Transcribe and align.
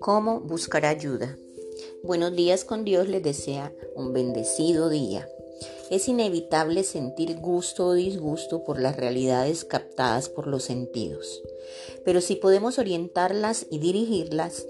¿Cómo 0.00 0.40
buscar 0.40 0.84
ayuda? 0.84 1.38
Buenos 2.02 2.36
días 2.36 2.64
con 2.64 2.84
Dios 2.84 3.08
les 3.08 3.22
desea 3.22 3.72
un 3.94 4.12
bendecido 4.12 4.90
día. 4.90 5.28
Es 5.90 6.08
inevitable 6.08 6.84
sentir 6.84 7.38
gusto 7.38 7.86
o 7.86 7.92
disgusto 7.94 8.64
por 8.64 8.78
las 8.78 8.96
realidades 8.96 9.64
captadas 9.64 10.28
por 10.28 10.46
los 10.46 10.64
sentidos. 10.64 11.42
Pero 12.04 12.20
si 12.20 12.36
podemos 12.36 12.78
orientarlas 12.78 13.66
y 13.70 13.78
dirigirlas, 13.78 14.66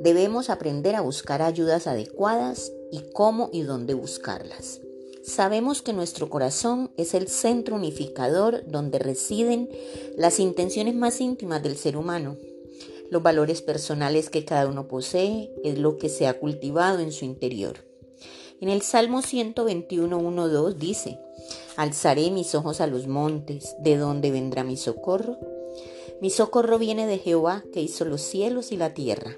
debemos 0.00 0.50
aprender 0.50 0.94
a 0.94 1.00
buscar 1.00 1.42
ayudas 1.42 1.88
adecuadas 1.88 2.72
y 2.92 3.00
cómo 3.12 3.50
y 3.52 3.62
dónde 3.62 3.94
buscarlas. 3.94 4.80
Sabemos 5.26 5.82
que 5.82 5.92
nuestro 5.92 6.30
corazón 6.30 6.90
es 6.96 7.12
el 7.12 7.28
centro 7.28 7.76
unificador 7.76 8.64
donde 8.66 8.98
residen 8.98 9.68
las 10.16 10.40
intenciones 10.40 10.94
más 10.94 11.20
íntimas 11.20 11.62
del 11.62 11.76
ser 11.76 11.96
humano 11.96 12.36
los 13.10 13.22
valores 13.22 13.62
personales 13.62 14.30
que 14.30 14.44
cada 14.44 14.66
uno 14.66 14.88
posee 14.88 15.50
es 15.64 15.78
lo 15.78 15.96
que 15.98 16.08
se 16.08 16.26
ha 16.26 16.38
cultivado 16.38 17.00
en 17.00 17.12
su 17.12 17.24
interior. 17.24 17.84
En 18.60 18.68
el 18.68 18.82
Salmo 18.82 19.22
121, 19.22 20.72
dice, 20.72 21.18
Alzaré 21.76 22.30
mis 22.30 22.54
ojos 22.54 22.80
a 22.80 22.86
los 22.86 23.06
montes, 23.06 23.76
¿de 23.80 23.96
dónde 23.96 24.30
vendrá 24.30 24.64
mi 24.64 24.76
socorro? 24.76 25.38
Mi 26.20 26.30
socorro 26.30 26.78
viene 26.78 27.06
de 27.06 27.18
Jehová, 27.18 27.62
que 27.72 27.82
hizo 27.82 28.06
los 28.06 28.22
cielos 28.22 28.72
y 28.72 28.76
la 28.76 28.94
tierra. 28.94 29.36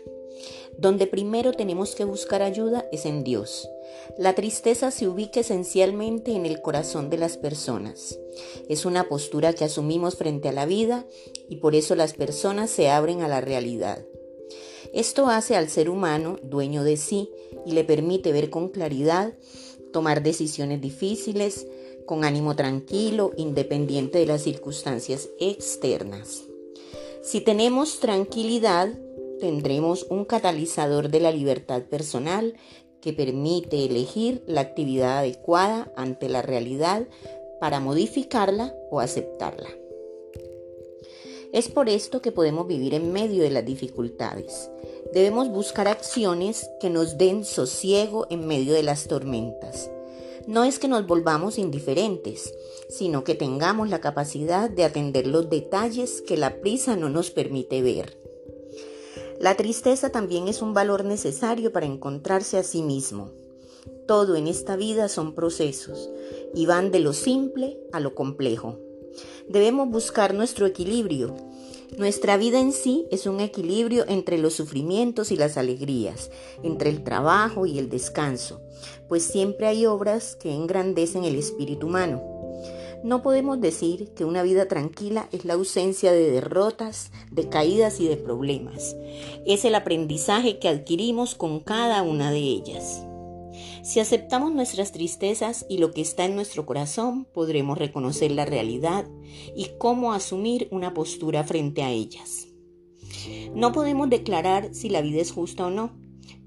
Donde 0.79 1.09
primero 1.09 1.53
tenemos 1.53 1.97
que 1.97 2.05
buscar 2.05 2.41
ayuda 2.41 2.87
es 2.93 3.05
en 3.05 3.25
Dios. 3.25 3.69
La 4.17 4.35
tristeza 4.35 4.93
se 4.93 5.09
ubica 5.09 5.41
esencialmente 5.41 6.33
en 6.33 6.47
el 6.47 6.63
corazón 6.63 7.11
de 7.11 7.19
las 7.19 7.37
personas. 7.37 8.17
Es 8.69 8.85
una 8.85 9.09
postura 9.09 9.53
que 9.53 9.65
asumimos 9.65 10.15
frente 10.15 10.49
a 10.49 10.53
la 10.53 10.67
vida 10.67 11.05
y 11.49 11.57
por 11.57 11.75
eso 11.75 11.97
las 11.97 12.15
personas 12.15 12.71
se 12.71 12.91
abren 12.91 13.23
a 13.23 13.29
la 13.29 13.41
realidad. 13.41 14.05
Esto 14.95 15.27
hace 15.27 15.57
al 15.57 15.69
ser 15.69 15.91
humano 15.91 16.39
dueño 16.45 16.85
de 16.85 16.97
sí 16.97 17.29
y 17.67 17.73
le 17.73 17.83
permite 17.83 18.33
ver 18.33 18.49
con 18.49 18.69
claridad, 18.69 19.35
tomar 19.93 20.23
decisiones 20.23 20.81
difíciles, 20.81 21.67
con 22.07 22.25
ánimo 22.25 22.55
tranquilo, 22.55 23.33
independiente 23.37 24.19
de 24.19 24.27
las 24.27 24.43
circunstancias 24.43 25.29
externas. 25.41 26.45
Si 27.23 27.41
tenemos 27.41 27.99
tranquilidad, 27.99 28.89
tendremos 29.39 30.07
un 30.11 30.25
catalizador 30.25 31.11
de 31.11 31.21
la 31.21 31.33
libertad 31.33 31.83
personal 31.83 32.55
que 33.01 33.13
permite 33.13 33.85
elegir 33.85 34.43
la 34.47 34.61
actividad 34.61 35.19
adecuada 35.19 35.93
ante 35.97 36.29
la 36.29 36.43
realidad 36.43 37.07
para 37.61 37.81
modificarla 37.81 38.75
o 38.91 39.01
aceptarla. 39.01 39.69
Es 41.53 41.69
por 41.69 41.89
esto 41.89 42.21
que 42.21 42.33
podemos 42.33 42.67
vivir 42.67 42.93
en 42.93 43.13
medio 43.13 43.43
de 43.43 43.51
las 43.51 43.65
dificultades. 43.65 44.71
Debemos 45.15 45.49
buscar 45.49 45.89
acciones 45.89 46.69
que 46.79 46.91
nos 46.91 47.17
den 47.17 47.45
sosiego 47.45 48.27
en 48.29 48.47
medio 48.47 48.75
de 48.75 48.83
las 48.83 49.09
tormentas. 49.09 49.91
No 50.47 50.65
es 50.65 50.79
que 50.79 50.89
nos 50.89 51.07
volvamos 51.07 51.59
indiferentes, 51.59 52.55
sino 52.91 53.25
que 53.25 53.35
tengamos 53.35 53.89
la 53.89 54.01
capacidad 54.01 54.69
de 54.69 54.85
atender 54.85 55.27
los 55.27 55.49
detalles 55.49 56.23
que 56.23 56.37
la 56.37 56.61
prisa 56.61 56.97
no 56.97 57.09
nos 57.09 57.31
permite 57.31 57.81
ver. 57.81 58.28
La 59.41 59.57
tristeza 59.57 60.11
también 60.11 60.49
es 60.49 60.63
un 60.63 60.75
valor 60.75 61.05
necesario 61.05 61.73
para 61.73 61.87
encontrarse 61.87 62.59
a 62.59 62.65
sí 62.65 62.83
mismo. 62.83 63.31
Todo 64.09 64.35
en 64.35 64.49
esta 64.49 64.75
vida 64.75 65.09
son 65.09 65.35
procesos 65.35 66.11
y 66.55 66.67
van 66.67 66.91
de 66.91 66.99
lo 66.99 67.13
simple 67.13 67.79
a 67.93 68.01
lo 68.01 68.17
complejo. 68.17 68.79
Debemos 69.49 69.89
buscar 69.91 70.35
nuestro 70.35 70.67
equilibrio. 70.67 71.37
Nuestra 71.97 72.37
vida 72.37 72.59
en 72.59 72.73
sí 72.73 73.07
es 73.11 73.27
un 73.27 73.41
equilibrio 73.41 74.05
entre 74.09 74.39
los 74.39 74.55
sufrimientos 74.55 75.31
y 75.31 75.37
las 75.37 75.57
alegrías, 75.57 76.31
entre 76.63 76.91
el 76.91 77.05
trabajo 77.05 77.65
y 77.65 77.79
el 77.79 77.89
descanso, 77.89 78.61
pues 79.09 79.23
siempre 79.23 79.69
hay 79.69 79.87
obras 79.87 80.37
que 80.37 80.53
engrandecen 80.53 81.25
el 81.25 81.37
espíritu 81.37 81.87
humano. 81.87 82.38
No 83.05 83.23
podemos 83.23 83.61
decir 83.61 84.13
que 84.15 84.25
una 84.25 84.43
vida 84.43 84.67
tranquila 84.67 85.29
es 85.31 85.45
la 85.45 85.55
ausencia 85.55 86.13
de 86.13 86.31
derrotas, 86.31 87.13
de 87.31 87.49
caídas 87.49 88.01
y 88.01 88.09
de 88.09 88.17
problemas. 88.17 88.97
Es 89.47 89.65
el 89.65 89.75
aprendizaje 89.77 90.59
que 90.59 90.69
adquirimos 90.69 91.35
con 91.35 91.61
cada 91.61 92.03
una 92.03 92.33
de 92.33 92.41
ellas. 92.41 93.05
Si 93.83 94.01
aceptamos 94.01 94.53
nuestras 94.53 94.93
tristezas 94.93 95.65
y 95.69 95.79
lo 95.79 95.93
que 95.93 96.01
está 96.01 96.25
en 96.25 96.35
nuestro 96.35 96.67
corazón, 96.67 97.25
podremos 97.33 97.79
reconocer 97.79 98.33
la 98.33 98.45
realidad 98.45 99.07
y 99.57 99.69
cómo 99.79 100.13
asumir 100.13 100.69
una 100.71 100.93
postura 100.93 101.45
frente 101.45 101.83
a 101.83 101.91
ellas. 101.91 102.49
No 103.55 103.73
podemos 103.73 104.11
declarar 104.11 104.75
si 104.75 104.89
la 104.89 105.01
vida 105.01 105.21
es 105.21 105.33
justa 105.33 105.67
o 105.67 105.71
no, 105.71 105.97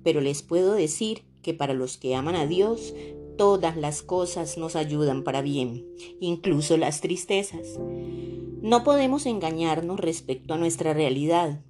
pero 0.03 0.21
les 0.21 0.41
puedo 0.41 0.73
decir 0.73 1.23
que 1.41 1.53
para 1.53 1.73
los 1.73 1.97
que 1.97 2.15
aman 2.15 2.35
a 2.35 2.45
Dios, 2.45 2.93
Todas 3.37 3.77
las 3.77 4.01
cosas 4.01 4.57
nos 4.57 4.75
ayudan 4.75 5.23
para 5.23 5.41
bien, 5.41 5.85
incluso 6.19 6.77
las 6.77 7.01
tristezas. 7.01 7.79
No 8.61 8.83
podemos 8.83 9.25
engañarnos 9.25 9.99
respecto 9.99 10.53
a 10.53 10.57
nuestra 10.57 10.93
realidad. 10.93 11.61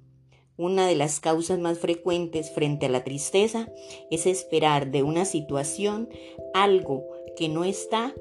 Una 0.58 0.86
de 0.86 0.94
las 0.94 1.20
causas 1.20 1.58
más 1.58 1.78
frecuentes 1.78 2.50
frente 2.50 2.86
a 2.86 2.88
la 2.90 3.04
tristeza 3.04 3.68
es 4.10 4.26
esperar 4.26 4.90
de 4.90 5.02
una 5.02 5.24
situación 5.24 6.08
algo 6.52 7.04
que 7.36 7.48
no 7.48 7.64
está 7.64 8.14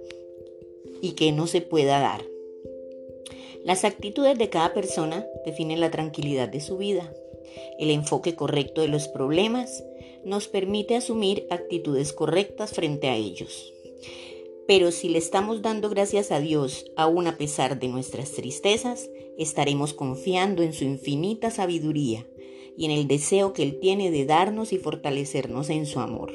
y 1.01 1.12
que 1.12 1.31
no 1.31 1.47
se 1.47 1.62
pueda 1.62 2.00
dar. 2.00 2.24
Las 3.66 3.84
actitudes 3.84 4.38
de 4.38 4.50
cada 4.50 4.74
persona 4.74 5.25
definen 5.46 5.80
la 5.81 5.91
tranquilidad 5.91 6.50
de 6.50 6.62
su 6.62 6.78
vida. 6.78 7.13
El 7.78 7.91
enfoque 7.91 8.35
correcto 8.35 8.81
de 8.81 8.88
los 8.88 9.07
problemas 9.07 9.84
nos 10.26 10.48
permite 10.48 10.96
asumir 10.96 11.48
actitudes 11.50 12.14
correctas 12.14 12.72
frente 12.72 13.08
a 13.09 13.16
ellos. 13.16 13.74
Pero 14.68 14.92
si 14.92 15.09
le 15.09 15.18
estamos 15.18 15.62
dando 15.62 15.90
gracias 15.90 16.32
a 16.32 16.40
Dios 16.40 16.92
aún 16.96 17.28
a 17.28 17.38
pesar 17.38 17.80
de 17.80 17.88
nuestras 17.88 18.31
tristezas, 18.31 19.10
estaremos 19.38 19.94
confiando 19.94 20.64
en 20.64 20.74
su 20.74 20.86
infinita 20.86 21.52
sabiduría 21.52 22.26
y 22.78 22.86
en 22.86 22.92
el 22.92 23.08
deseo 23.08 23.54
que 23.54 23.64
Él 23.64 23.80
tiene 23.80 24.12
de 24.12 24.26
darnos 24.26 24.72
y 24.72 24.78
fortalecernos 24.78 25.70
en 25.70 25.86
su 25.86 26.00
amor. 26.00 26.31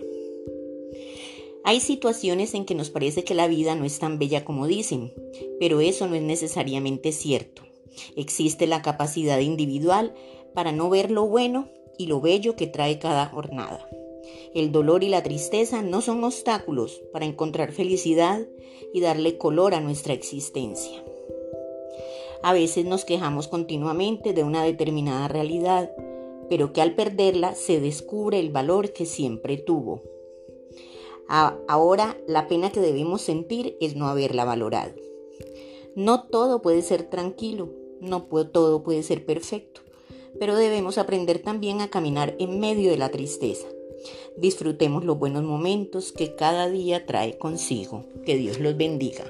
Hay 1.64 1.80
situaciones 1.80 2.54
en 2.54 2.64
que 2.64 2.74
nos 2.74 2.90
parece 2.90 3.24
que 3.24 3.34
la 3.34 3.48
vida 3.48 3.74
no 3.74 3.84
es 3.84 3.98
tan 3.98 4.18
bella 4.18 4.44
como 4.44 4.66
dicen, 4.66 5.12
pero 5.58 5.80
eso 5.80 6.06
no 6.06 6.14
es 6.14 6.22
necesariamente 6.22 7.10
cierto. 7.10 7.62
Existe 8.14 8.66
la 8.66 8.82
capacidad 8.82 9.40
individual 9.40 10.14
para 10.54 10.72
no 10.72 10.90
ver 10.90 11.10
lo 11.10 11.26
bueno 11.26 11.68
y 11.98 12.06
lo 12.06 12.20
bello 12.20 12.56
que 12.56 12.66
trae 12.66 12.98
cada 12.98 13.26
jornada. 13.26 13.88
El 14.54 14.72
dolor 14.72 15.04
y 15.04 15.08
la 15.08 15.22
tristeza 15.22 15.82
no 15.82 16.00
son 16.00 16.24
obstáculos 16.24 17.02
para 17.12 17.26
encontrar 17.26 17.72
felicidad 17.72 18.46
y 18.92 19.00
darle 19.00 19.38
color 19.38 19.74
a 19.74 19.80
nuestra 19.80 20.14
existencia. 20.14 21.02
A 22.42 22.52
veces 22.52 22.84
nos 22.84 23.04
quejamos 23.04 23.48
continuamente 23.48 24.32
de 24.32 24.44
una 24.44 24.62
determinada 24.62 25.28
realidad, 25.28 25.90
pero 26.48 26.72
que 26.72 26.80
al 26.80 26.94
perderla 26.94 27.54
se 27.54 27.80
descubre 27.80 28.38
el 28.38 28.50
valor 28.50 28.92
que 28.92 29.06
siempre 29.06 29.56
tuvo. 29.56 30.02
Ahora 31.28 32.16
la 32.28 32.46
pena 32.46 32.70
que 32.70 32.80
debemos 32.80 33.22
sentir 33.22 33.76
es 33.80 33.96
no 33.96 34.06
haberla 34.06 34.44
valorado. 34.44 34.94
No 35.96 36.24
todo 36.24 36.62
puede 36.62 36.82
ser 36.82 37.04
tranquilo, 37.04 37.70
no 38.00 38.22
todo 38.52 38.82
puede 38.82 39.02
ser 39.02 39.24
perfecto 39.26 39.85
pero 40.38 40.56
debemos 40.56 40.98
aprender 40.98 41.38
también 41.40 41.80
a 41.80 41.88
caminar 41.88 42.34
en 42.38 42.60
medio 42.60 42.90
de 42.90 42.98
la 42.98 43.10
tristeza. 43.10 43.66
Disfrutemos 44.36 45.04
los 45.04 45.18
buenos 45.18 45.42
momentos 45.42 46.12
que 46.12 46.34
cada 46.34 46.68
día 46.68 47.06
trae 47.06 47.38
consigo. 47.38 48.04
Que 48.24 48.36
Dios 48.36 48.60
los 48.60 48.76
bendiga. 48.76 49.24